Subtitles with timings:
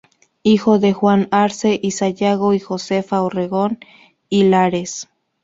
[0.41, 3.67] Hijo de Juan Arce y Sayago y Josefa Orrego
[4.29, 5.07] y Lares.